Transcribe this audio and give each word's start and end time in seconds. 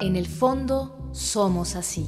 En 0.00 0.16
el 0.16 0.26
fondo, 0.26 1.10
somos 1.12 1.76
así. 1.76 2.06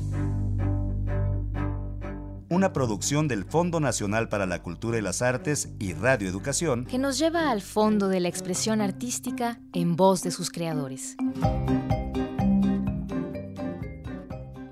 Una 2.50 2.74
producción 2.74 3.26
del 3.28 3.44
Fondo 3.44 3.80
Nacional 3.80 4.28
para 4.28 4.44
la 4.44 4.62
Cultura 4.62 4.98
y 4.98 5.00
las 5.00 5.22
Artes 5.22 5.70
y 5.78 5.94
Radio 5.94 6.28
Educación 6.28 6.84
que 6.84 6.98
nos 6.98 7.18
lleva 7.18 7.50
al 7.50 7.62
fondo 7.62 8.08
de 8.08 8.20
la 8.20 8.28
expresión 8.28 8.82
artística 8.82 9.58
en 9.72 9.96
voz 9.96 10.22
de 10.22 10.30
sus 10.30 10.50
creadores. 10.50 11.16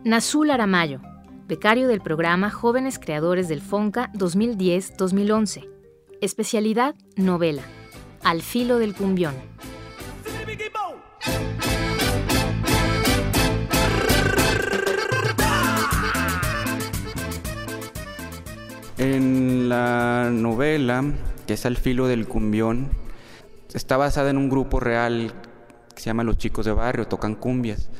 Nazul 0.04 0.50
Aramayo, 0.50 1.00
becario 1.48 1.88
del 1.88 2.02
programa 2.02 2.50
Jóvenes 2.50 2.98
Creadores 2.98 3.48
del 3.48 3.62
FONCA 3.62 4.12
2010-2011. 4.12 5.66
Especialidad 6.20 6.94
novela. 7.16 7.62
Al 8.24 8.40
filo 8.40 8.78
del 8.78 8.94
cumbión. 8.94 9.34
En 18.96 19.68
la 19.68 20.30
novela, 20.32 21.04
que 21.46 21.52
es 21.52 21.66
Al 21.66 21.76
filo 21.76 22.06
del 22.06 22.26
cumbión, 22.26 22.88
está 23.74 23.98
basada 23.98 24.30
en 24.30 24.38
un 24.38 24.48
grupo 24.48 24.80
real 24.80 25.34
que 25.94 26.00
se 26.00 26.06
llama 26.06 26.24
Los 26.24 26.38
Chicos 26.38 26.64
de 26.64 26.72
Barrio, 26.72 27.06
tocan 27.06 27.34
cumbias. 27.34 27.90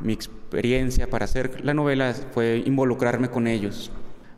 Mi 0.00 0.12
experiencia 0.12 1.08
para 1.08 1.26
hacer 1.26 1.64
la 1.64 1.74
novela 1.74 2.12
fue 2.34 2.60
involucrarme 2.66 3.30
con 3.30 3.46
ellos. 3.46 3.92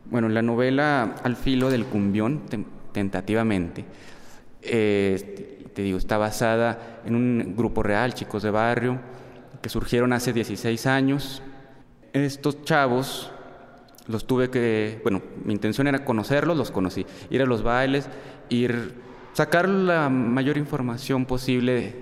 Bueno, 0.05 0.29
la 0.29 0.43
novela 0.43 1.15
Al 1.23 1.35
filo 1.35 1.71
del 1.71 1.85
cumbión, 1.85 2.43
tentativamente, 2.91 3.83
eh, 4.65 5.69
te 5.73 5.81
digo, 5.81 5.97
está 5.97 6.17
basada 6.17 7.01
en 7.05 7.15
un 7.15 7.55
grupo 7.55 7.83
real, 7.83 8.13
Chicos 8.13 8.43
de 8.43 8.51
Barrio, 8.51 8.99
que 9.61 9.69
surgieron 9.69 10.13
hace 10.13 10.33
16 10.33 10.85
años. 10.85 11.41
Estos 12.13 12.63
chavos 12.63 13.31
los 14.07 14.25
tuve 14.25 14.49
que, 14.49 14.99
bueno, 15.03 15.21
mi 15.43 15.53
intención 15.53 15.87
era 15.87 16.05
conocerlos, 16.05 16.57
los 16.57 16.71
conocí, 16.71 17.05
ir 17.29 17.41
a 17.41 17.45
los 17.45 17.63
bailes, 17.63 18.07
ir, 18.49 18.93
sacar 19.33 19.67
la 19.67 20.09
mayor 20.09 20.57
información 20.57 21.25
posible, 21.25 21.95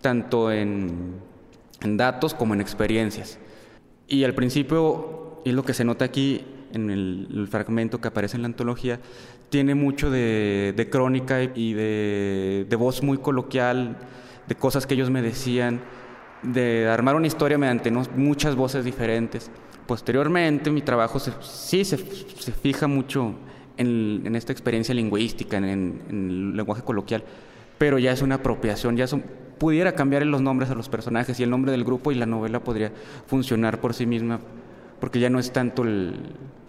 tanto 0.00 0.50
en, 0.50 1.14
en 1.80 1.96
datos 1.96 2.34
como 2.34 2.54
en 2.54 2.60
experiencias. 2.60 3.38
Y 4.08 4.24
al 4.24 4.34
principio, 4.34 5.40
y 5.44 5.52
lo 5.52 5.64
que 5.64 5.74
se 5.74 5.84
nota 5.84 6.04
aquí 6.04 6.44
en 6.72 6.90
el, 6.90 7.48
fragmento 7.50 8.00
que 8.00 8.08
aparece 8.08 8.36
en 8.36 8.42
la 8.42 8.46
antología, 8.46 9.00
tiene 9.48 9.74
mucho 9.74 10.10
de, 10.10 10.74
de 10.76 10.90
crónica 10.90 11.42
y 11.42 11.74
de, 11.74 12.66
de 12.68 12.76
voz 12.76 13.02
muy 13.02 13.18
coloquial, 13.18 13.96
de 14.48 14.54
cosas 14.54 14.86
que 14.86 14.94
ellos 14.94 15.10
me 15.10 15.22
decían, 15.22 15.80
de 16.42 16.88
armar 16.88 17.14
una 17.14 17.26
historia 17.26 17.58
mediante 17.58 17.90
muchas 17.90 18.56
voces 18.56 18.84
diferentes. 18.84 19.50
Posteriormente, 19.86 20.70
mi 20.70 20.82
trabajo 20.82 21.18
sí 21.18 21.84
se, 21.84 21.98
fija 21.98 22.86
mucho 22.86 23.34
en, 23.76 24.34
esta 24.34 24.52
experiencia 24.52 24.94
lingüística, 24.94 25.56
en, 25.56 26.02
el 26.08 26.56
lenguaje 26.56 26.82
coloquial, 26.82 27.22
pero 27.78 27.98
ya 27.98 28.12
es 28.12 28.22
una 28.22 28.36
apropiación, 28.36 28.96
ya 28.96 29.06
pudiera 29.58 29.92
cambiar 29.92 30.24
los 30.26 30.40
nombres 30.40 30.70
a 30.70 30.74
los 30.74 30.88
personajes 30.88 31.38
y 31.38 31.42
el 31.42 31.50
nombre 31.50 31.72
del 31.72 31.84
grupo 31.84 32.10
y 32.10 32.16
la 32.16 32.26
novela 32.26 32.60
podría 32.60 32.92
funcionar 33.26 33.80
por 33.80 33.94
sí 33.94 34.06
misma, 34.06 34.40
porque 35.00 35.20
ya 35.20 35.30
no 35.30 35.38
es 35.38 35.52
tanto 35.52 35.82
el, 35.82 36.14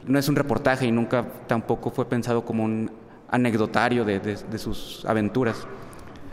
no 0.08 0.20
es 0.20 0.28
un 0.30 0.36
reportaje 0.36 0.86
y 0.86 0.92
nunca 0.92 1.26
tampoco 1.48 1.92
fue 1.92 2.06
pensado 2.06 2.46
como 2.46 2.64
un 2.64 2.92
anecdotario 3.30 4.06
de, 4.06 4.38
sus 4.58 5.06
aventuras, 5.06 5.68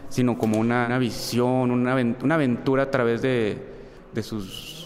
sino 0.08 0.36
como 0.36 0.58
una, 0.58 0.98
visión, 0.98 1.70
una, 1.70 1.94
una 1.94 2.34
aventura 2.34 2.84
a 2.84 2.90
través 2.90 3.22
de 3.22 4.22
sus 4.22 4.80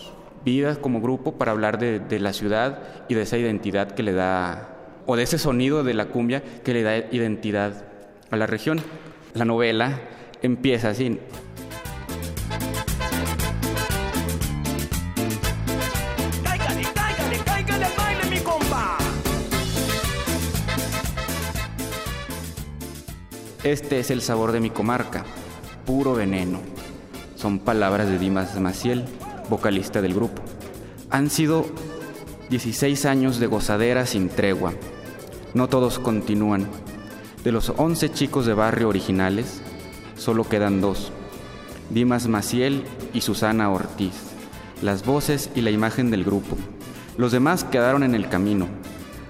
vidas 0.44 0.78
como 0.78 1.00
grupo 1.00 1.32
para 1.32 1.52
hablar 1.52 1.78
de, 1.78 2.20
la 2.20 2.32
ciudad 2.32 2.78
y 3.08 3.14
de 3.14 3.22
esa 3.22 3.38
identidad 3.38 3.92
que 3.92 4.02
le 4.02 4.12
da, 4.12 4.68
o 5.06 5.16
de 5.16 5.22
ese 5.22 5.38
sonido 5.38 5.82
de 5.82 5.94
la 5.94 6.06
cumbia 6.06 6.42
que 6.62 6.74
le 6.74 6.82
da 6.82 6.98
identidad 6.98 7.84
a 8.30 8.36
la 8.36 8.46
región. 8.46 8.80
La 9.32 9.44
novela 9.44 10.00
empieza 10.42 10.90
así. 10.90 11.18
Este 23.64 23.98
es 23.98 24.10
el 24.10 24.20
sabor 24.20 24.52
de 24.52 24.60
mi 24.60 24.68
comarca, 24.68 25.24
puro 25.86 26.12
veneno. 26.12 26.60
Son 27.34 27.58
palabras 27.58 28.10
de 28.10 28.18
Dimas 28.18 28.60
Maciel, 28.60 29.06
vocalista 29.48 30.02
del 30.02 30.12
grupo. 30.12 30.42
Han 31.08 31.30
sido 31.30 31.64
16 32.50 33.06
años 33.06 33.40
de 33.40 33.46
gozadera 33.46 34.04
sin 34.04 34.28
tregua. 34.28 34.74
No 35.54 35.70
todos 35.70 35.98
continúan. 35.98 36.68
De 37.42 37.52
los 37.52 37.72
11 37.74 38.12
chicos 38.12 38.44
de 38.44 38.52
barrio 38.52 38.90
originales, 38.90 39.62
solo 40.14 40.46
quedan 40.46 40.82
dos. 40.82 41.10
Dimas 41.88 42.28
Maciel 42.28 42.84
y 43.14 43.22
Susana 43.22 43.70
Ortiz, 43.70 44.12
las 44.82 45.06
voces 45.06 45.48
y 45.54 45.62
la 45.62 45.70
imagen 45.70 46.10
del 46.10 46.24
grupo. 46.24 46.58
Los 47.16 47.32
demás 47.32 47.64
quedaron 47.64 48.02
en 48.02 48.14
el 48.14 48.28
camino. 48.28 48.66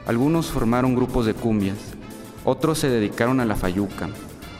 Algunos 0.08 0.46
formaron 0.46 0.96
grupos 0.96 1.24
de 1.24 1.34
cumbias, 1.34 1.78
otros 2.44 2.78
se 2.78 2.90
dedicaron 2.90 3.40
a 3.40 3.46
la 3.46 3.56
fayuca, 3.56 4.10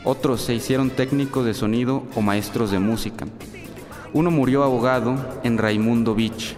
otros 0.05 0.41
se 0.41 0.53
hicieron 0.53 0.91
técnicos 0.91 1.45
de 1.45 1.53
sonido 1.53 2.03
o 2.15 2.21
maestros 2.21 2.71
de 2.71 2.79
música. 2.79 3.25
Uno 4.13 4.31
murió 4.31 4.63
ahogado 4.63 5.17
en 5.43 5.57
Raimundo 5.57 6.15
Beach. 6.15 6.55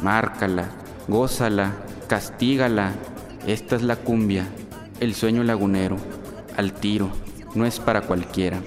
Márcala, 0.00 0.68
gózala, 1.08 1.72
castígala. 2.06 2.92
Esta 3.46 3.74
es 3.74 3.82
la 3.82 3.96
cumbia, 3.96 4.46
el 5.00 5.14
sueño 5.14 5.42
lagunero, 5.42 5.96
al 6.56 6.72
tiro, 6.72 7.08
no 7.54 7.64
es 7.64 7.80
para 7.80 8.02
cualquiera. 8.02 8.60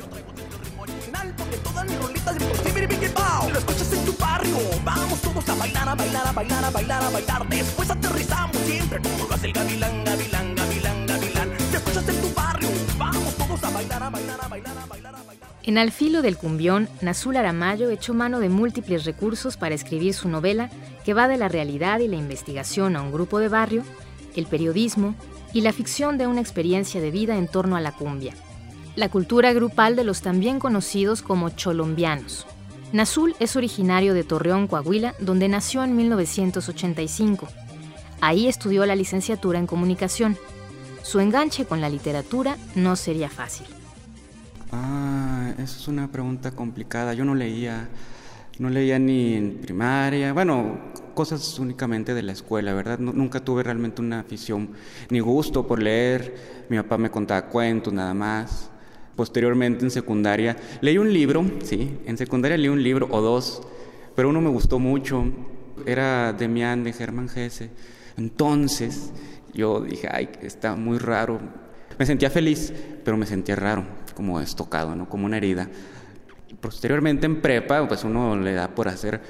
En 15.72 15.78
Al 15.78 15.94
filo 15.94 16.22
del 16.22 16.36
cumbión, 16.36 16.90
Nazul 17.00 17.38
Aramayo 17.38 17.90
echó 17.92 18.14
mano 18.14 18.42
de 18.42 18.50
múltiples 18.50 19.06
recursos 19.06 19.56
para 19.56 19.74
escribir 19.74 20.14
su 20.14 20.28
novela 20.28 20.70
que 21.06 21.14
va 21.14 21.30
de 21.30 21.38
la 21.38 21.48
realidad 21.48 22.02
y 22.02 22.10
la 22.10 22.18
investigación 22.18 22.98
a 22.98 23.02
un 23.02 23.14
grupo 23.14 23.40
de 23.40 23.48
barrio, 23.48 23.84
el 24.36 24.48
periodismo 24.48 25.16
y 25.54 25.62
la 25.62 25.72
ficción 25.72 26.18
de 26.18 26.28
una 26.28 26.42
experiencia 26.42 27.00
de 27.00 27.10
vida 27.10 27.38
en 27.38 27.48
torno 27.48 27.78
a 27.78 27.80
la 27.80 27.94
cumbia, 27.94 28.34
la 28.98 29.08
cultura 29.08 29.54
grupal 29.54 29.96
de 29.96 30.04
los 30.04 30.22
también 30.22 30.60
conocidos 30.60 31.22
como 31.22 31.50
cholombianos. 31.52 32.46
Nazul 32.92 33.34
es 33.40 33.56
originario 33.56 34.14
de 34.14 34.26
Torreón, 34.26 34.68
Coahuila, 34.68 35.16
donde 35.22 35.48
nació 35.48 35.86
en 35.86 35.96
1985. 35.96 37.48
Ahí 38.20 38.50
estudió 38.50 38.86
la 38.86 38.98
licenciatura 38.98 39.58
en 39.58 39.68
comunicación. 39.68 40.36
Su 41.02 41.22
enganche 41.22 41.64
con 41.64 41.80
la 41.80 41.88
literatura 41.88 42.58
no 42.76 42.98
sería 42.98 43.30
fácil. 43.30 43.68
Ah, 44.74 45.21
eso 45.58 45.80
es 45.80 45.88
una 45.88 46.12
pregunta 46.12 46.52
complicada. 46.52 47.14
Yo 47.14 47.26
no 47.26 47.36
leía, 47.36 47.90
no 48.60 48.70
leía 48.70 49.00
ni 49.00 49.34
en 49.36 49.58
primaria, 49.62 50.34
bueno, 50.34 50.80
cosas 51.14 51.60
únicamente 51.60 52.14
de 52.14 52.24
la 52.24 52.32
escuela, 52.32 52.74
¿verdad? 52.74 53.00
nunca 53.00 53.40
tuve 53.40 53.64
realmente 53.64 54.02
una 54.02 54.20
afición 54.20 54.70
ni 55.10 55.20
gusto 55.20 55.66
por 55.68 55.82
leer. 55.82 56.66
Mi 56.70 56.78
papá 56.78 56.98
me 56.98 57.10
contaba 57.10 57.48
cuentos 57.48 57.94
nada 57.94 58.14
más. 58.14 58.70
Posteriormente 59.16 59.84
en 59.84 59.92
secundaria 59.92 60.56
leí 60.82 60.98
un 60.98 61.12
libro, 61.12 61.46
sí, 61.64 62.00
en 62.06 62.18
secundaria 62.18 62.58
leí 62.58 62.70
un 62.70 62.82
libro 62.82 63.08
o 63.12 63.22
dos, 63.22 63.62
pero 64.16 64.30
uno 64.30 64.42
me 64.42 64.50
gustó 64.50 64.80
mucho. 64.80 65.26
Era 65.86 66.34
Demián 66.34 66.84
de 66.84 66.94
Germán 66.94 67.28
Gese. 67.28 67.70
Entonces 68.18 69.12
yo 69.54 69.82
dije, 69.82 70.08
ay, 70.12 70.30
está 70.42 70.76
muy 70.76 70.98
raro. 70.98 71.40
Me 72.00 72.06
sentía 72.06 72.30
feliz, 72.30 72.74
pero 73.04 73.18
me 73.18 73.26
sentía 73.26 73.56
raro 73.56 74.01
como 74.14 74.40
estocado, 74.40 74.96
¿no? 74.96 75.10
Como 75.10 75.26
una 75.26 75.38
herida. 75.38 75.70
Posteriormente 76.60 77.26
en 77.26 77.42
prepa, 77.42 77.88
pues 77.88 78.04
uno 78.04 78.36
le 78.36 78.54
da 78.54 78.70
por 78.70 78.88
hacer, 78.88 79.22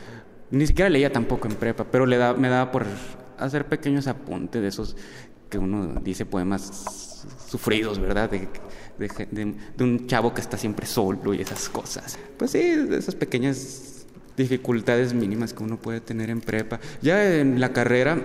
ni 0.49 0.65
siquiera 0.67 0.89
leía 0.89 1.11
tampoco 1.11 1.47
en 1.47 1.55
prepa, 1.55 1.85
pero 1.85 2.05
le 2.05 2.17
da, 2.17 2.33
me 2.33 2.49
daba 2.49 2.71
por 2.71 2.85
hacer 3.37 3.65
pequeños 3.65 4.07
apuntes 4.07 4.61
de 4.61 4.67
esos 4.67 4.95
que 5.49 5.57
uno 5.57 5.99
dice 6.01 6.25
poemas 6.25 7.25
sufridos, 7.47 7.99
¿verdad? 7.99 8.29
De, 8.29 8.47
de, 8.97 9.83
un 9.83 10.07
chavo 10.07 10.33
que 10.33 10.41
está 10.41 10.57
siempre 10.57 10.85
solo 10.85 11.33
y 11.33 11.41
esas 11.41 11.69
cosas. 11.69 12.17
Pues 12.37 12.51
sí, 12.51 12.59
esas 12.59 13.15
pequeñas 13.15 14.05
dificultades 14.37 15.13
mínimas 15.13 15.53
que 15.53 15.63
uno 15.63 15.77
puede 15.77 16.01
tener 16.01 16.29
en 16.29 16.41
prepa. 16.41 16.79
Ya 17.01 17.39
en 17.39 17.59
la 17.59 17.73
carrera 17.73 18.17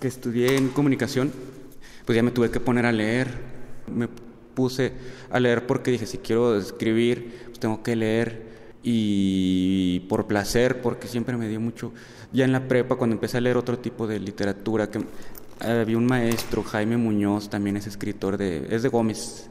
que 0.00 0.08
estudié 0.08 0.56
en 0.56 0.68
comunicación, 0.68 1.32
pues 2.04 2.16
ya 2.16 2.22
me 2.22 2.30
tuve 2.30 2.50
que 2.50 2.60
poner 2.60 2.86
a 2.86 2.92
leer. 2.92 3.28
Me 3.92 4.08
puse 4.54 4.92
a 5.30 5.40
leer 5.40 5.66
porque 5.66 5.90
dije, 5.90 6.06
si 6.06 6.18
quiero 6.18 6.56
escribir, 6.56 7.46
pues 7.46 7.58
tengo 7.58 7.82
que 7.82 7.96
leer. 7.96 8.54
Y 8.86 10.00
por 10.10 10.26
placer, 10.26 10.82
porque 10.82 11.08
siempre 11.08 11.38
me 11.38 11.48
dio 11.48 11.58
mucho, 11.58 11.92
ya 12.34 12.44
en 12.44 12.52
la 12.52 12.68
prepa 12.68 12.96
cuando 12.96 13.14
empecé 13.14 13.38
a 13.38 13.40
leer 13.40 13.56
otro 13.56 13.78
tipo 13.78 14.06
de 14.06 14.20
literatura, 14.20 14.90
que 14.90 15.00
había 15.58 15.96
un 15.96 16.04
maestro, 16.04 16.62
Jaime 16.62 16.98
Muñoz, 16.98 17.48
también 17.48 17.78
es 17.78 17.86
escritor 17.86 18.36
de, 18.36 18.66
es 18.68 18.82
de 18.82 18.90
Gómez, 18.90 19.48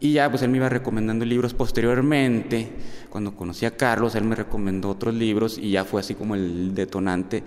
y 0.00 0.12
ya 0.12 0.30
pues 0.30 0.42
él 0.42 0.50
me 0.50 0.58
iba 0.58 0.68
recomendando 0.68 1.24
libros. 1.24 1.54
Posteriormente, 1.54 2.68
cuando 3.10 3.34
conocí 3.34 3.66
a 3.66 3.76
Carlos, 3.76 4.14
él 4.14 4.24
me 4.24 4.36
recomendó 4.36 4.90
otros 4.90 5.14
libros 5.14 5.58
y 5.58 5.72
ya 5.72 5.84
fue 5.84 6.00
así 6.00 6.14
como 6.14 6.34
el 6.36 6.74
detonante 6.74 7.42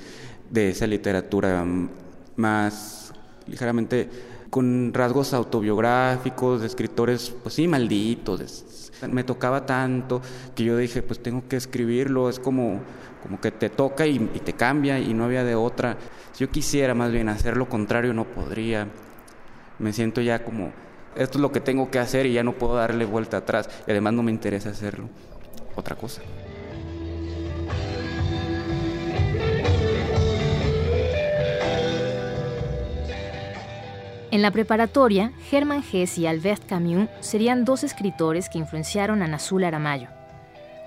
de 0.49 0.69
esa 0.69 0.85
literatura 0.85 1.65
más 2.35 3.13
ligeramente 3.47 4.09
con 4.51 4.93
rasgos 4.93 5.33
autobiográficos, 5.33 6.61
de 6.61 6.67
escritores, 6.67 7.33
pues 7.41 7.55
sí, 7.55 7.67
malditos. 7.67 8.91
Me 9.09 9.23
tocaba 9.23 9.65
tanto 9.65 10.21
que 10.53 10.65
yo 10.65 10.77
dije, 10.77 11.01
pues 11.01 11.23
tengo 11.23 11.47
que 11.47 11.55
escribirlo, 11.55 12.29
es 12.29 12.39
como, 12.39 12.81
como 13.23 13.41
que 13.41 13.49
te 13.49 13.69
toca 13.69 14.05
y, 14.05 14.17
y 14.17 14.39
te 14.41 14.53
cambia 14.53 14.99
y 14.99 15.13
no 15.15 15.23
había 15.23 15.43
de 15.43 15.55
otra. 15.55 15.97
Si 16.33 16.43
yo 16.43 16.51
quisiera 16.51 16.93
más 16.93 17.11
bien 17.11 17.29
hacer 17.29 17.57
lo 17.57 17.67
contrario, 17.67 18.13
no 18.13 18.25
podría. 18.25 18.87
Me 19.79 19.93
siento 19.93 20.21
ya 20.21 20.43
como, 20.43 20.73
esto 21.15 21.37
es 21.37 21.41
lo 21.41 21.51
que 21.51 21.61
tengo 21.61 21.89
que 21.89 21.99
hacer 21.99 22.25
y 22.25 22.33
ya 22.33 22.43
no 22.43 22.53
puedo 22.53 22.75
darle 22.75 23.05
vuelta 23.05 23.37
atrás. 23.37 23.69
Y 23.87 23.91
además 23.91 24.13
no 24.13 24.21
me 24.21 24.31
interesa 24.31 24.69
hacerlo. 24.69 25.09
Otra 25.75 25.95
cosa. 25.95 26.21
En 34.31 34.41
la 34.41 34.51
preparatoria, 34.51 35.33
Hermann 35.51 35.83
Hesse 35.91 36.19
y 36.19 36.25
Albert 36.25 36.65
Camus 36.65 37.09
serían 37.19 37.65
dos 37.65 37.83
escritores 37.83 38.47
que 38.47 38.59
influenciaron 38.59 39.21
a 39.21 39.27
Nazul 39.27 39.65
Aramayo. 39.65 40.07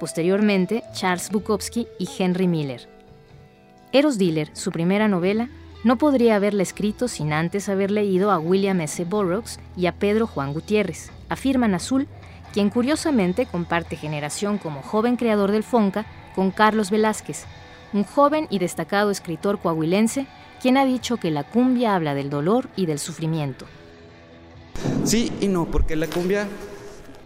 Posteriormente, 0.00 0.82
Charles 0.94 1.31
Bukowski 1.31 1.87
y 1.99 2.08
Henry 2.19 2.49
Miller. 2.49 2.88
Eros 3.93 4.17
Diller, 4.17 4.49
su 4.55 4.73
primera 4.73 5.08
novela, 5.08 5.50
no 5.85 5.99
podría 5.99 6.37
haberla 6.37 6.62
escrito 6.62 7.06
sin 7.06 7.35
antes 7.35 7.69
haber 7.69 7.91
leído 7.91 8.31
a 8.31 8.38
William 8.38 8.81
S. 8.81 9.05
Burroughs 9.05 9.61
y 9.76 9.87
a 9.87 9.93
Pedro 9.93 10.26
Juan 10.26 10.55
Gutiérrez, 10.55 11.11
afirma 11.29 11.69
Nazul, 11.69 12.08
quien 12.55 12.70
curiosamente 12.70 13.44
comparte 13.44 13.96
generación 13.96 14.56
como 14.56 14.81
joven 14.81 15.17
creador 15.17 15.52
del 15.52 15.64
Fonca 15.64 16.06
con 16.35 16.50
Carlos 16.50 16.91
Velázquez, 16.91 17.44
un 17.93 18.05
joven 18.05 18.46
y 18.49 18.58
destacado 18.58 19.11
escritor 19.11 19.58
coahuilense 19.58 20.26
quien 20.64 20.78
ha 20.78 20.87
dicho 20.87 21.19
que 21.19 21.31
la 21.31 21.44
cumbia 21.44 21.94
habla 21.94 22.14
del 22.14 22.31
dolor 22.31 22.70
y 22.75 22.87
del 22.87 22.99
sufrimiento. 22.99 23.66
Sí 25.05 25.31
y 25.43 25.46
no, 25.46 25.70
porque 25.70 25.94
la 25.94 26.06
cumbia 26.06 26.49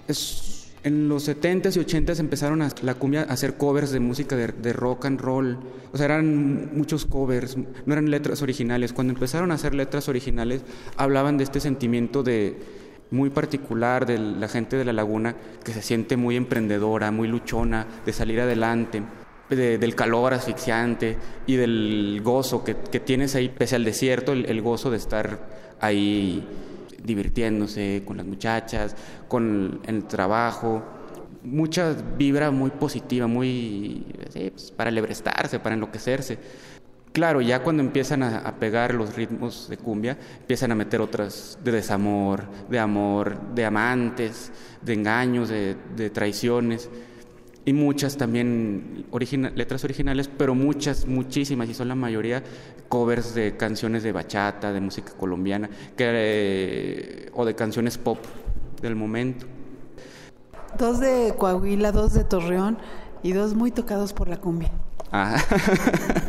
es, 0.09 0.73
en 0.83 1.09
los 1.09 1.29
70s 1.29 1.77
y 1.77 1.79
80s 1.79 2.19
empezaron 2.19 2.63
a, 2.63 2.71
la 2.83 2.95
cumbia 2.95 3.21
a 3.21 3.33
hacer 3.33 3.57
covers 3.57 3.93
de 3.93 4.01
música 4.01 4.35
de, 4.35 4.73
rock 4.73 5.05
and 5.05 5.21
roll. 5.21 5.57
O 5.93 5.97
sea, 5.97 6.07
eran 6.07 6.77
muchos 6.77 7.05
covers, 7.05 7.57
no 7.57 7.93
eran 7.93 8.11
letras 8.11 8.43
originales. 8.43 8.93
Cuando 8.93 9.13
empezaron 9.13 9.53
a 9.53 9.55
hacer 9.55 9.73
letras 9.73 10.09
originales, 10.09 10.63
hablaban 10.97 11.39
de 11.39 11.45
este 11.45 11.61
sentimiento 11.61 12.25
de 12.25 12.59
muy 13.13 13.31
particular 13.31 14.05
de 14.05 14.19
la 14.19 14.49
gente 14.49 14.77
de 14.77 14.85
la 14.85 14.93
laguna 14.93 15.37
que 15.63 15.73
se 15.73 15.83
siente 15.83 16.17
muy 16.17 16.35
emprendedora, 16.35 17.13
muy 17.13 17.29
luchona, 17.29 17.87
de 18.05 18.13
salir 18.13 18.41
adelante 18.41 19.05
del 19.57 19.95
calor 19.95 20.35
asfixiante 20.35 21.17
y 21.47 21.57
del 21.57 22.21
gozo 22.23 22.65
que, 22.65 22.75
tienes 22.75 23.35
ahí, 23.35 23.49
pese 23.49 23.77
al 23.77 23.85
desierto, 23.85 24.33
el, 24.33 24.63
gozo 24.63 24.91
de 24.91 24.99
estar 24.99 25.39
ahí 25.81 26.47
divirtiéndose 27.03 28.03
con 28.05 28.19
las 28.19 28.27
muchachas, 28.27 28.95
con 29.27 29.81
el 29.87 30.05
trabajo, 30.05 30.83
mucha 31.43 31.95
vibra 32.17 32.51
muy 32.51 32.71
positiva, 32.71 33.27
muy 33.27 34.05
pues, 34.33 34.71
para 34.73 34.91
lebrestarse, 34.91 35.59
para 35.59 35.75
enloquecerse. 35.75 36.39
Claro, 37.13 37.41
ya 37.41 37.63
cuando 37.63 37.83
empiezan 37.83 38.23
a, 38.23 38.55
pegar 38.57 38.95
los 38.95 39.17
ritmos 39.17 39.69
de 39.71 39.79
cumbia, 39.79 40.19
empiezan 40.41 40.73
a 40.73 40.75
meter 40.75 41.01
otras 41.01 41.59
de 41.65 41.73
desamor, 41.73 42.45
de 42.69 42.79
amor, 42.79 43.41
de 43.55 43.65
amantes, 43.65 44.53
de 44.83 44.93
engaños, 44.93 45.49
de, 45.49 45.75
de 45.97 46.11
traiciones 46.11 46.91
y 47.69 47.75
muchas 47.75 48.17
también 48.17 49.05
letras 49.55 49.85
originales, 49.85 50.31
pero 50.39 50.55
muchas, 50.55 51.07
muchísimas, 51.07 51.69
y 51.69 51.75
son 51.75 51.89
la 51.89 51.95
mayoría 51.95 52.43
covers 52.89 53.35
de 53.35 53.59
canciones 53.59 54.03
de 54.03 54.11
bachata, 54.11 54.73
de 54.73 54.81
música 54.81 55.13
colombiana, 55.13 55.69
que, 55.95 57.31
o 57.35 57.45
de 57.45 57.55
canciones 57.55 57.99
pop 57.99 58.25
del 58.81 58.97
momento. 58.97 59.45
Dos 60.79 60.99
de 60.99 61.35
Coahuila, 61.37 61.93
dos 61.93 62.15
de 62.15 62.25
Torreón 62.25 62.79
y 63.23 63.33
dos 63.33 63.53
muy 63.53 63.71
tocados 63.71 64.15
por 64.15 64.29
la 64.29 64.39
cumbia. 64.39 64.73
Ah. 65.13 65.37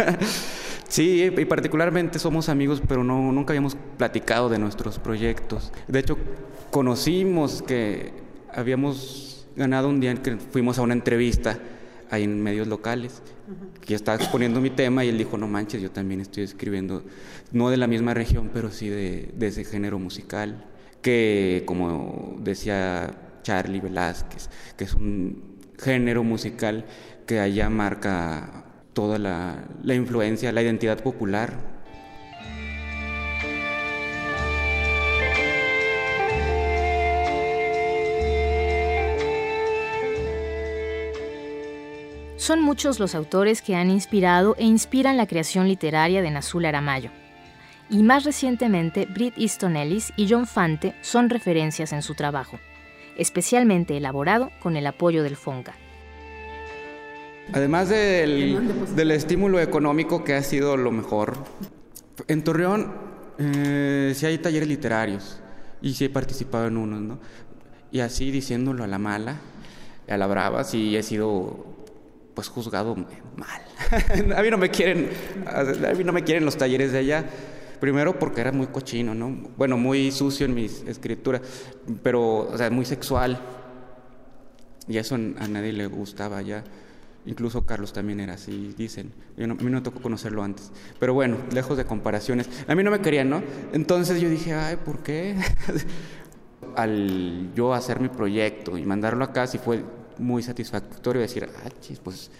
sí, 0.90 1.24
y 1.24 1.46
particularmente 1.46 2.20
somos 2.20 2.50
amigos, 2.50 2.82
pero 2.86 3.02
no, 3.06 3.32
nunca 3.32 3.54
habíamos 3.54 3.78
platicado 3.98 4.50
de 4.50 4.60
nuestros 4.60 5.00
proyectos. 5.00 5.72
De 5.88 6.00
hecho, 6.00 6.18
conocimos 6.70 7.62
que 7.62 8.12
habíamos 8.54 9.39
ganado 9.60 9.90
un 9.90 10.00
día 10.00 10.16
que 10.16 10.38
fuimos 10.38 10.80
a 10.80 10.82
una 10.82 10.94
entrevista 10.94 11.60
ahí 12.10 12.24
en 12.24 12.42
medios 12.42 12.68
locales, 12.68 13.22
que 13.86 13.94
estaba 13.94 14.18
exponiendo 14.18 14.62
mi 14.62 14.72
tema 14.72 15.06
y 15.06 15.10
él 15.10 15.18
dijo, 15.18 15.38
no 15.38 15.48
manches, 15.48 15.82
yo 15.82 15.92
también 15.92 16.22
estoy 16.22 16.44
escribiendo, 16.44 17.04
no 17.52 17.70
de 17.70 17.78
la 17.78 17.86
misma 17.86 18.16
región, 18.16 18.50
pero 18.52 18.72
sí 18.72 18.90
de, 18.90 19.32
de 19.36 19.48
ese 19.48 19.66
género 19.66 20.00
musical, 20.00 20.66
que 21.02 21.64
como 21.66 22.38
decía 22.40 23.12
Charlie 23.44 23.82
Velázquez, 23.82 24.50
que 24.78 24.86
es 24.86 24.94
un 24.94 25.60
género 25.78 26.24
musical 26.24 26.86
que 27.28 27.40
allá 27.40 27.70
marca 27.70 28.66
toda 28.94 29.20
la, 29.20 29.68
la 29.84 29.94
influencia, 29.94 30.52
la 30.52 30.64
identidad 30.64 31.04
popular 31.04 31.79
Son 42.50 42.64
muchos 42.64 43.00
los 43.00 43.14
autores 43.14 43.62
que 43.62 43.76
han 43.76 43.92
inspirado 43.92 44.56
e 44.58 44.66
inspiran 44.66 45.18
la 45.18 45.28
creación 45.28 45.68
literaria 45.68 46.24
de 46.24 46.32
Nazul 46.32 46.66
Aramayo. 46.66 47.12
Y 47.92 48.02
más 48.02 48.24
recientemente, 48.24 49.06
Brit 49.06 49.38
Easton 49.38 49.76
Ellis 49.76 50.12
y 50.16 50.28
John 50.28 50.48
Fante 50.48 50.96
son 51.02 51.30
referencias 51.30 51.94
en 51.94 52.02
su 52.02 52.16
trabajo, 52.16 52.60
especialmente 53.20 53.96
elaborado 53.96 54.50
con 54.64 54.78
el 54.78 54.88
apoyo 54.88 55.22
del 55.22 55.36
FONCA. 55.36 55.76
Además 57.54 57.90
del, 57.90 59.12
estímulo 59.12 59.60
económico 59.60 60.24
que 60.24 60.34
ha 60.34 60.42
sido 60.42 60.76
lo 60.76 60.90
mejor, 60.90 61.38
en 62.28 62.44
Torreón 62.44 62.92
eh, 63.38 64.14
sí 64.16 64.26
hay 64.26 64.40
talleres 64.40 64.68
literarios 64.68 65.40
y 65.84 65.94
sí 65.94 66.06
he 66.06 66.10
participado 66.10 66.66
en 66.66 66.78
unos, 66.78 67.00
¿no? 67.00 67.20
Y 67.92 68.00
así 68.00 68.32
diciéndolo 68.32 68.84
a 68.84 68.88
la 68.88 68.98
mala, 68.98 69.36
a 70.08 70.18
la 70.18 70.26
brava, 70.26 70.64
sí 70.64 70.98
he 70.98 71.04
sido 71.04 71.78
pues 72.34 72.48
juzgado 72.48 72.96
mal. 72.96 74.34
a 74.36 74.42
mí 74.42 74.50
no 74.50 74.58
me 74.58 74.70
quieren, 74.70 75.10
a 75.46 75.94
mí 75.94 76.04
no 76.04 76.14
me 76.14 76.24
quieren 76.24 76.46
los 76.46 76.58
talleres 76.58 76.92
de 76.92 77.00
allá. 77.00 77.26
Primero 77.80 78.20
porque 78.20 78.42
era 78.42 78.52
muy 78.52 78.68
cochino, 78.68 79.16
¿no? 79.16 79.30
Bueno, 79.56 79.78
muy 79.78 80.12
sucio 80.12 80.46
en 80.46 80.54
mis 80.54 80.84
escrituras, 80.84 81.42
pero, 82.04 82.40
o 82.40 82.58
sea, 82.58 82.70
muy 82.70 82.86
sexual. 82.86 83.40
Y 84.88 84.98
eso 84.98 85.16
a 85.16 85.48
nadie 85.48 85.72
le 85.72 85.88
gustaba 85.88 86.42
ya. 86.42 86.64
Incluso 87.26 87.66
Carlos 87.66 87.94
también 87.94 88.20
era 88.20 88.34
así, 88.34 88.74
dicen. 88.78 89.12
a 89.38 89.46
mí 89.46 89.48
no 89.48 89.78
me 89.78 89.82
tocó 89.82 90.02
conocerlo 90.02 90.44
antes. 90.44 90.72
Pero 91.00 91.14
bueno, 91.14 91.38
lejos 91.54 91.78
de 91.78 91.86
comparaciones. 91.86 92.50
A 92.68 92.76
mí 92.76 92.84
no 92.84 92.92
me 92.92 93.00
querían, 93.00 93.30
¿no? 93.30 93.44
Entonces 93.72 94.20
yo 94.20 94.30
dije, 94.30 94.54
ay, 94.54 94.78
¿por 94.78 95.00
qué? 95.00 95.36
Al 96.76 97.52
yo 97.56 97.74
hacer 97.74 98.00
mi 98.00 98.10
proyecto 98.10 98.78
y 98.78 98.86
mandarlo 98.86 99.24
acá, 99.24 99.48
si 99.48 99.58
fue 99.58 99.84
muy 100.20 100.44
satisfactorio 100.44 101.22
decir, 101.22 101.48
ah, 101.64 101.70
chis, 101.82 102.00
pues 102.00 102.32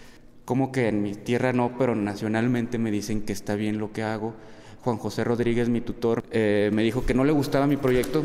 como 0.46 0.72
que 0.72 0.88
en 0.88 1.02
mi 1.02 1.14
tierra 1.14 1.54
no, 1.54 1.78
pero 1.78 1.96
nacionalmente 1.96 2.78
me 2.78 2.92
dicen 2.92 3.22
que 3.22 3.34
está 3.34 3.56
bien 3.56 3.78
lo 3.78 3.92
que 3.92 4.04
hago. 4.04 4.34
Juan 4.82 4.98
José 4.98 5.24
Rodríguez, 5.24 5.70
mi 5.70 5.82
tutor, 5.82 6.24
eh, 6.32 6.70
me 6.74 6.84
dijo 6.84 7.06
que 7.06 7.14
no 7.14 7.24
le 7.24 7.32
gustaba 7.32 7.68
mi 7.68 7.78
proyecto 7.78 8.24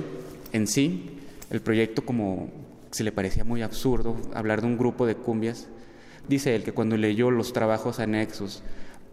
en 0.53 0.67
sí, 0.67 1.19
el 1.51 1.61
proyecto 1.61 2.05
como 2.05 2.49
se 2.91 3.05
le 3.05 3.13
parecía 3.13 3.45
muy 3.45 3.63
absurdo, 3.63 4.17
hablar 4.35 4.61
de 4.61 4.69
un 4.69 4.79
grupo 4.79 5.05
de 5.05 5.17
cumbias. 5.17 5.69
Dice 6.29 6.55
él 6.55 6.63
que 6.63 6.73
cuando 6.73 6.97
leyó 6.97 7.31
los 7.31 7.53
trabajos 7.53 7.99
anexos 7.99 8.63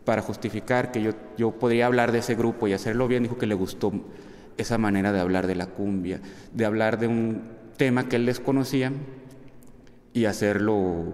para 0.05 0.21
justificar 0.21 0.91
que 0.91 1.01
yo, 1.01 1.11
yo 1.37 1.51
podría 1.51 1.87
hablar 1.87 2.11
de 2.11 2.19
ese 2.19 2.35
grupo 2.35 2.67
y 2.67 2.73
hacerlo 2.73 3.07
bien, 3.07 3.23
dijo 3.23 3.37
que 3.37 3.47
le 3.47 3.55
gustó 3.55 3.91
esa 4.57 4.77
manera 4.77 5.11
de 5.11 5.19
hablar 5.19 5.47
de 5.47 5.55
la 5.55 5.65
cumbia, 5.65 6.21
de 6.53 6.65
hablar 6.65 6.99
de 6.99 7.07
un 7.07 7.41
tema 7.77 8.07
que 8.07 8.15
él 8.15 8.25
desconocía 8.25 8.93
y 10.13 10.25
hacerlo 10.25 11.13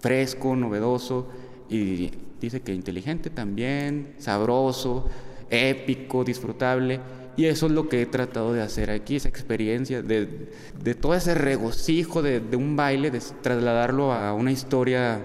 fresco, 0.00 0.56
novedoso 0.56 1.28
y 1.68 2.10
dice 2.40 2.60
que 2.60 2.74
inteligente 2.74 3.30
también, 3.30 4.14
sabroso, 4.18 5.08
épico, 5.48 6.24
disfrutable 6.24 7.00
Y 7.36 7.46
eso 7.46 7.66
es 7.66 7.72
lo 7.72 7.88
que 7.88 8.02
he 8.02 8.06
tratado 8.06 8.52
de 8.52 8.62
hacer 8.62 8.90
aquí, 8.90 9.16
esa 9.16 9.28
experiencia, 9.28 10.02
de, 10.02 10.50
de 10.82 10.94
todo 10.94 11.14
ese 11.14 11.34
regocijo 11.34 12.20
de, 12.20 12.40
de, 12.40 12.56
un 12.56 12.76
baile, 12.76 13.10
de 13.10 13.20
trasladarlo 13.40 14.12
a 14.12 14.34
una 14.34 14.52
historia 14.52 15.20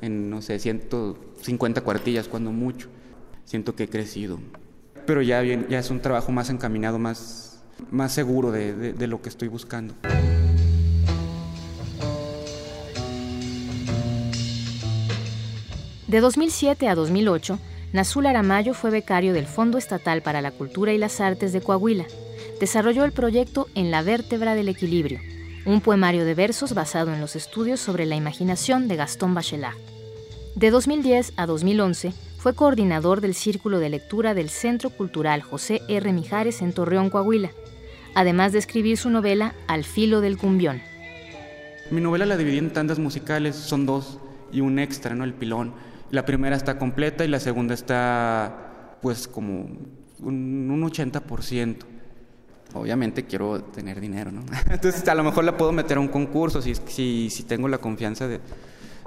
en, 0.00 0.30
no 0.30 0.42
sé, 0.42 0.58
150 0.58 1.80
cuartillas, 1.80 2.28
cuando 2.28 2.52
mucho. 2.52 2.88
Siento 3.44 3.74
que 3.74 3.84
he 3.84 3.88
crecido. 3.88 4.38
Pero 5.06 5.22
ya, 5.22 5.40
bien, 5.40 5.66
ya 5.68 5.80
es 5.80 5.90
un 5.90 6.00
trabajo 6.00 6.30
más 6.30 6.50
encaminado, 6.50 7.00
más, 7.00 7.64
más 7.90 8.12
seguro 8.12 8.52
de, 8.52 8.92
de, 8.92 9.06
lo 9.08 9.20
que 9.20 9.28
estoy 9.28 9.48
buscando. 9.48 9.94
De 16.10 16.18
2007 16.18 16.88
a 16.88 16.96
2008, 16.96 17.60
Nazul 17.92 18.26
Aramayo 18.26 18.74
fue 18.74 18.90
becario 18.90 19.32
del 19.32 19.46
Fondo 19.46 19.78
Estatal 19.78 20.22
para 20.22 20.40
la 20.40 20.50
Cultura 20.50 20.92
y 20.92 20.98
las 20.98 21.20
Artes 21.20 21.52
de 21.52 21.60
Coahuila. 21.60 22.04
Desarrolló 22.58 23.04
el 23.04 23.12
proyecto 23.12 23.68
En 23.76 23.92
la 23.92 24.02
vértebra 24.02 24.56
del 24.56 24.68
equilibrio, 24.68 25.20
un 25.66 25.80
poemario 25.80 26.24
de 26.24 26.34
versos 26.34 26.74
basado 26.74 27.14
en 27.14 27.20
los 27.20 27.36
estudios 27.36 27.78
sobre 27.78 28.06
la 28.06 28.16
imaginación 28.16 28.88
de 28.88 28.96
Gastón 28.96 29.34
Bachelard. 29.34 29.76
De 30.56 30.72
2010 30.72 31.34
a 31.36 31.46
2011, 31.46 32.12
fue 32.38 32.56
coordinador 32.56 33.20
del 33.20 33.36
Círculo 33.36 33.78
de 33.78 33.90
Lectura 33.90 34.34
del 34.34 34.50
Centro 34.50 34.90
Cultural 34.90 35.42
José 35.42 35.80
R. 35.86 36.12
Mijares 36.12 36.60
en 36.60 36.72
Torreón, 36.72 37.10
Coahuila, 37.10 37.52
además 38.16 38.50
de 38.50 38.58
escribir 38.58 38.96
su 38.96 39.10
novela 39.10 39.54
Al 39.68 39.84
filo 39.84 40.20
del 40.20 40.38
cumbión. 40.38 40.82
Mi 41.92 42.00
novela 42.00 42.26
la 42.26 42.36
dividí 42.36 42.58
en 42.58 42.72
tandas 42.72 42.98
musicales, 42.98 43.54
son 43.54 43.86
dos 43.86 44.18
y 44.52 44.60
un 44.60 44.80
extra, 44.80 45.14
¿no? 45.14 45.22
El 45.22 45.34
pilón. 45.34 45.72
La 46.10 46.24
primera 46.24 46.56
está 46.56 46.78
completa 46.78 47.24
y 47.24 47.28
la 47.28 47.40
segunda 47.40 47.74
está 47.74 48.96
pues 49.00 49.28
como 49.28 49.68
un, 50.20 50.70
un 50.70 50.82
80%. 50.82 51.76
Obviamente 52.74 53.24
quiero 53.24 53.62
tener 53.64 54.00
dinero, 54.00 54.30
¿no? 54.30 54.42
Entonces 54.70 55.06
a 55.08 55.14
lo 55.14 55.24
mejor 55.24 55.44
la 55.44 55.56
puedo 55.56 55.72
meter 55.72 55.96
a 55.96 56.00
un 56.00 56.08
concurso, 56.08 56.62
si, 56.62 56.74
si, 56.74 57.30
si 57.30 57.42
tengo 57.44 57.68
la 57.68 57.78
confianza 57.78 58.28
de, 58.28 58.40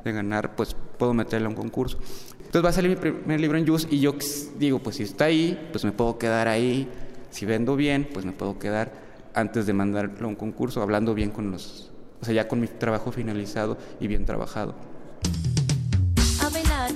de, 0.04 0.12
ganar, 0.12 0.56
pues 0.56 0.76
puedo 0.98 1.14
meterla 1.14 1.48
a 1.48 1.50
un 1.50 1.56
concurso. 1.56 1.98
Entonces 2.38 2.66
va 2.66 2.70
a 2.70 2.74
salir 2.74 2.92
mi 2.92 2.98
primer 2.98 3.40
libro 3.40 3.58
en 3.58 3.68
Jus 3.68 3.88
y 3.90 4.00
yo 4.00 4.16
digo, 4.58 4.80
pues 4.80 4.98
si 4.98 5.04
está 5.04 5.26
ahí, 5.26 5.70
pues 5.72 5.86
me 5.86 5.92
puedo 5.92 6.18
quedar 6.18 6.48
ahí. 6.48 6.90
Si 7.30 7.46
vendo 7.46 7.76
bien, 7.76 8.08
pues 8.14 8.26
me 8.26 8.32
puedo 8.32 8.60
quedar 8.60 8.92
antes 9.34 9.66
de 9.66 9.74
mandarlo 9.74 10.28
a 10.28 10.30
un 10.30 10.36
concurso, 10.36 10.82
hablando 10.82 11.14
bien 11.14 11.32
con 11.32 11.50
los, 11.50 11.92
o 12.22 12.26
sea, 12.26 12.34
ya 12.34 12.48
con 12.48 12.60
mi 12.60 12.68
trabajo 12.68 13.12
finalizado 13.12 13.78
y 14.00 14.08
bien 14.08 14.26
trabajado. 14.26 14.76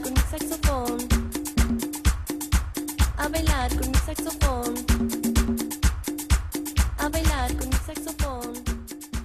Con. 0.01 0.98
A 3.18 3.27
bailar 3.30 3.70
con 3.77 3.89
mi 3.89 3.98
con 7.58 7.63
mi. 7.72 9.18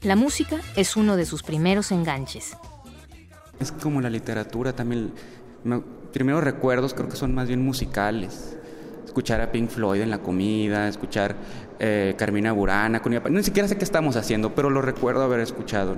La 0.04 0.16
música 0.16 0.62
es 0.76 0.96
uno 0.96 1.18
de 1.18 1.26
sus 1.26 1.42
primeros 1.42 1.92
enganches. 1.92 2.56
Es 3.60 3.72
como 3.72 4.02
la 4.02 4.10
literatura 4.10 4.74
también. 4.74 5.12
Me, 5.64 5.82
primeros 6.12 6.44
recuerdos 6.44 6.94
creo 6.94 7.10
que 7.10 7.16
son 7.16 7.34
más 7.34 7.48
bien 7.48 7.62
musicales. 7.62 8.58
Escuchar 9.06 9.42
a 9.42 9.52
Pink 9.52 9.70
Floyd 9.70 10.02
en 10.02 10.10
la 10.10 10.20
comida, 10.20 10.88
escuchar 10.88 11.36
eh, 11.80 12.16
Carmina 12.18 12.52
Burana 12.52 13.02
con. 13.02 13.14
Ni 13.32 13.44
siquiera 13.44 13.68
sé 13.68 13.78
qué 13.78 13.84
estamos 13.84 14.16
haciendo, 14.16 14.54
pero 14.56 14.70
lo 14.70 14.82
recuerdo 14.82 15.24
haber 15.24 15.40
escuchado. 15.40 15.96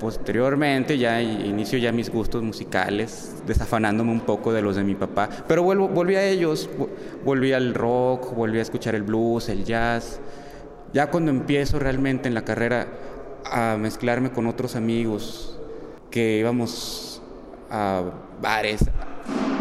Posteriormente 0.00 0.98
ya 0.98 1.22
inicio 1.22 1.78
ya 1.78 1.92
mis 1.92 2.10
gustos 2.10 2.42
musicales, 2.42 3.36
desafanándome 3.46 4.10
un 4.10 4.22
poco 4.22 4.52
de 4.52 4.60
los 4.60 4.74
de 4.74 4.82
mi 4.82 4.96
papá. 4.96 5.28
Pero 5.46 5.62
vuelvo, 5.62 5.88
volví 5.88 6.16
a 6.16 6.24
ellos, 6.24 6.68
volví 7.24 7.52
al 7.52 7.72
rock, 7.72 8.34
volví 8.34 8.58
a 8.58 8.62
escuchar 8.62 8.96
el 8.96 9.04
blues, 9.04 9.48
el 9.48 9.64
jazz. 9.64 10.18
Ya 10.92 11.08
cuando 11.08 11.30
empiezo 11.30 11.78
realmente 11.78 12.26
en 12.26 12.34
la 12.34 12.44
carrera 12.44 12.88
a 13.44 13.76
mezclarme 13.78 14.32
con 14.32 14.48
otros 14.48 14.74
amigos, 14.74 15.60
que 16.12 16.38
íbamos 16.38 17.20
a 17.70 18.04
bares, 18.40 18.84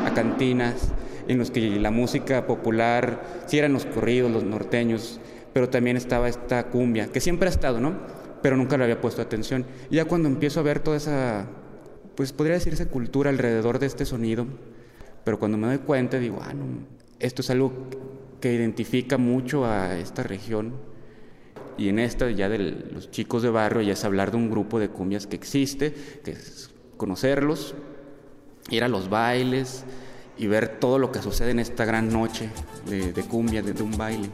a 0.06 0.14
cantinas, 0.14 0.90
en 1.28 1.40
los 1.40 1.50
que 1.50 1.62
la 1.80 1.90
música 1.90 2.46
popular, 2.46 3.24
sí 3.48 3.58
eran 3.58 3.74
los 3.74 3.86
corridos, 3.86 4.30
los 4.30 4.44
norteños, 4.44 5.20
pero 5.54 5.70
también 5.70 5.98
estaba 5.98 6.30
esta 6.30 6.66
cumbia, 6.66 7.08
que 7.08 7.22
siempre 7.22 7.48
ha 7.48 7.52
estado, 7.52 7.80
¿no? 7.80 7.96
Pero 8.44 8.58
nunca 8.58 8.78
le 8.78 8.84
había 8.84 9.02
puesto 9.02 9.22
atención. 9.22 9.66
Y 9.90 9.96
ya 9.96 10.06
cuando 10.06 10.28
empiezo 10.28 10.60
a 10.60 10.64
ver 10.64 10.80
toda 10.80 10.98
esa, 10.98 11.48
pues 12.16 12.34
podría 12.34 12.56
decirse 12.56 12.86
cultura 12.88 13.30
alrededor 13.30 13.80
de 13.80 13.88
este 13.88 14.06
sonido, 14.06 14.46
pero 15.24 15.40
cuando 15.40 15.58
me 15.58 15.68
doy 15.68 15.78
cuenta 15.80 16.20
digo, 16.20 16.40
ah, 16.42 16.54
no, 16.54 16.66
esto 17.20 17.42
es 17.42 17.50
algo 17.50 17.72
que 18.42 18.54
identifica 18.54 19.18
mucho 19.18 19.66
a 19.66 19.98
esta 19.98 20.24
región. 20.24 20.74
Y 21.82 21.90
en 21.90 21.98
esta 21.98 22.30
ya 22.30 22.48
de 22.48 22.60
los 22.94 23.10
chicos 23.10 23.42
de 23.42 23.50
barrio 23.50 23.82
ya 23.82 23.94
es 23.94 24.06
hablar 24.06 24.30
de 24.30 24.38
un 24.38 24.52
grupo 24.52 24.78
de 24.78 24.90
cumbias 24.90 25.26
que 25.26 25.36
existe, 25.36 25.92
que 26.24 26.34
es 26.34 26.70
conocerlos, 26.96 27.74
ir 28.70 28.84
a 28.84 28.88
los 28.88 29.10
bailes 29.10 29.84
y 30.38 30.46
ver 30.46 30.78
todo 30.78 31.00
lo 31.00 31.12
que 31.12 31.24
sucede 31.24 31.50
en 31.50 31.58
esta 31.58 31.84
gran 31.84 32.14
noche 32.14 32.52
de, 32.86 33.24
cumbia, 33.24 33.64
de, 33.64 33.82
un 33.82 33.98
baile. 33.98 34.30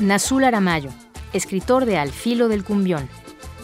Nazul 0.00 0.44
Aramayo, 0.44 0.88
escritor 1.34 1.84
de 1.84 1.98
Al 1.98 2.08
filo 2.08 2.48
del 2.48 2.64
cumbión, 2.64 3.06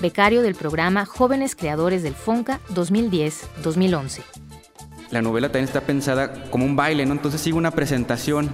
becario 0.02 0.42
del 0.42 0.54
programa 0.54 1.06
Jóvenes 1.06 1.56
Creadores 1.56 2.02
del 2.02 2.14
FONCA 2.14 2.60
2010-2011. 2.74 4.20
La 5.10 5.22
novela 5.22 5.48
también 5.48 5.64
está 5.64 5.80
pensada 5.80 6.50
como 6.50 6.66
un 6.66 6.76
baile, 6.76 7.06
¿no? 7.06 7.14
Entonces 7.14 7.40
sigue 7.40 7.56
una 7.56 7.70
presentación. 7.70 8.50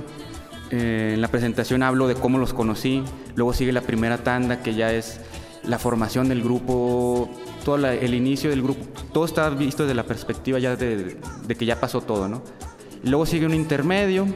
Eh, 0.71 1.13
en 1.15 1.21
la 1.21 1.27
presentación 1.27 1.83
hablo 1.83 2.07
de 2.07 2.15
cómo 2.15 2.39
los 2.39 2.55
conocí, 2.55 3.03
luego 3.35 3.53
sigue 3.53 3.73
la 3.73 3.81
primera 3.81 4.19
tanda 4.19 4.63
que 4.63 4.75
ya 4.75 4.93
es 4.93 5.21
la 5.65 5.81
formación 5.81 6.29
del 6.29 6.41
grupo, 6.41 7.29
todo 7.65 7.85
el 7.89 8.15
inicio 8.15 8.49
del 8.49 8.63
grupo, 8.63 8.85
todo 9.13 9.25
está 9.25 9.51
visto 9.51 9.83
desde 9.83 9.95
la 9.95 10.05
perspectiva 10.05 10.61
ya 10.61 10.77
de, 10.77 11.17
de 11.47 11.55
que 11.57 11.67
ya 11.67 11.81
pasó 11.81 12.01
todo, 12.01 12.29
¿no? 12.29 12.43
Luego 13.03 13.27
sigue 13.27 13.45
un 13.45 13.55
intermedio, 13.55 14.27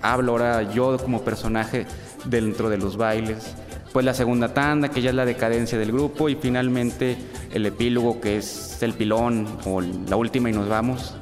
hablo 0.00 0.32
ahora 0.32 0.72
yo 0.72 0.96
como 0.98 1.22
personaje 1.22 1.86
dentro 2.28 2.68
de 2.68 2.78
los 2.78 2.96
bailes, 2.96 3.54
pues 3.92 4.04
la 4.04 4.14
segunda 4.14 4.52
tanda, 4.52 4.90
que 4.90 5.00
ya 5.00 5.10
es 5.10 5.16
la 5.16 5.24
decadencia 5.24 5.78
del 5.78 5.92
grupo, 5.92 6.28
y 6.28 6.36
finalmente 6.36 7.16
el 7.52 7.64
epílogo, 7.66 8.20
que 8.20 8.36
es 8.36 8.82
el 8.82 8.92
pilón, 8.92 9.46
o 9.64 9.80
la 9.80 10.16
última 10.16 10.50
y 10.50 10.52
nos 10.52 10.68
vamos, 10.68 11.14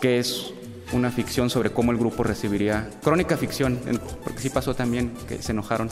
que 0.00 0.18
es 0.18 0.52
una 0.92 1.10
ficción 1.10 1.50
sobre 1.50 1.70
cómo 1.70 1.90
el 1.90 1.98
grupo 1.98 2.22
recibiría, 2.22 2.88
crónica 3.02 3.36
ficción, 3.36 3.80
porque 4.22 4.40
sí 4.40 4.50
pasó 4.50 4.74
también 4.74 5.12
que 5.28 5.42
se 5.42 5.52
enojaron 5.52 5.88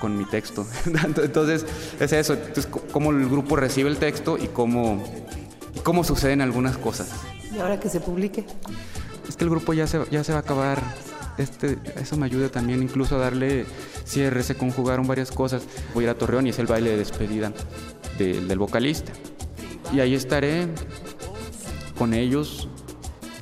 con 0.00 0.16
mi 0.16 0.24
texto. 0.26 0.66
Entonces, 1.22 1.64
es 1.98 2.12
eso, 2.12 2.34
entonces, 2.34 2.66
cómo 2.92 3.10
el 3.12 3.26
grupo 3.28 3.56
recibe 3.56 3.88
el 3.88 3.96
texto 3.96 4.36
y 4.36 4.48
cómo, 4.48 5.02
y 5.74 5.78
cómo 5.80 6.04
suceden 6.04 6.42
algunas 6.42 6.76
cosas. 6.76 7.08
¿Y 7.54 7.58
ahora 7.58 7.80
que 7.80 7.88
se 7.88 8.00
publique? 8.00 8.44
Es 9.26 9.36
que 9.36 9.44
el 9.44 9.50
grupo 9.50 9.72
ya 9.72 9.86
se, 9.86 10.00
ya 10.10 10.22
se 10.22 10.32
va 10.32 10.38
a 10.38 10.42
acabar 10.42 10.82
este, 11.38 11.78
eso 12.00 12.16
me 12.16 12.26
ayuda 12.26 12.48
también 12.48 12.82
incluso 12.82 13.16
a 13.16 13.18
darle 13.18 13.66
cierre, 14.04 14.42
se 14.42 14.54
conjugaron 14.54 15.06
varias 15.06 15.30
cosas. 15.30 15.62
Voy 15.94 16.04
a 16.04 16.06
ir 16.06 16.10
a 16.10 16.18
Torreón 16.18 16.46
y 16.46 16.50
es 16.50 16.58
el 16.58 16.66
baile 16.66 16.90
de 16.90 16.96
despedida 16.96 17.52
de, 18.18 18.40
del 18.40 18.58
vocalista. 18.58 19.12
Y 19.92 20.00
ahí 20.00 20.14
estaré 20.14 20.66
con 21.98 22.14
ellos, 22.14 22.68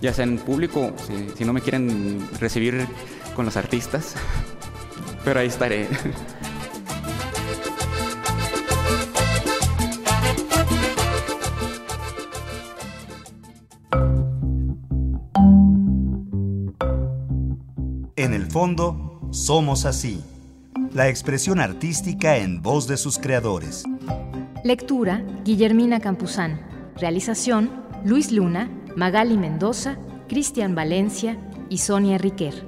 ya 0.01 0.13
sea 0.13 0.25
en 0.25 0.39
público, 0.39 0.93
si, 1.07 1.37
si 1.37 1.45
no 1.45 1.53
me 1.53 1.61
quieren 1.61 2.29
recibir 2.41 2.87
con 3.35 3.45
los 3.45 3.57
artistas, 3.57 4.15
pero 5.25 5.41
ahí 5.41 5.47
estaré. 5.47 5.89
En 18.25 18.33
el 18.33 18.47
fondo, 18.47 19.21
somos 19.33 19.85
así. 19.85 20.25
La 20.95 21.11
expresión 21.11 21.61
artística 21.61 22.39
en 22.39 22.63
voz 22.63 22.89
de 22.89 22.97
sus 22.97 23.19
creadores. 23.19 23.85
Lectura, 24.65 25.23
Guillermina 25.45 26.01
Campuzán. 26.01 26.59
Realización, 26.97 27.71
Luis 28.03 28.33
Luna, 28.33 28.71
Magali 28.97 29.37
Mendoza, 29.37 29.99
Cristian 30.27 30.75
Valencia, 30.75 31.37
y 31.69 31.77
Sonia 31.77 32.17
Riquer. 32.17 32.67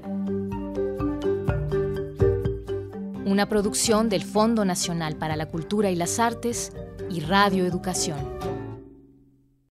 Una 3.25 3.48
producción 3.48 4.10
del 4.10 4.25
Fondo 4.25 4.66
Nacional 4.66 5.16
para 5.16 5.36
la 5.36 5.46
Cultura 5.46 5.88
y 5.88 5.96
las 5.96 6.18
Artes 6.18 6.70
y 7.08 7.20
Radio 7.20 7.64
Educación. 7.64 8.18